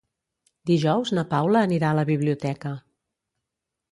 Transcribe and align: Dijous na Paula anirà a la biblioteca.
Dijous 0.69 1.11
na 1.17 1.25
Paula 1.33 1.61
anirà 1.67 1.91
a 1.93 1.97
la 1.99 2.07
biblioteca. 2.11 2.75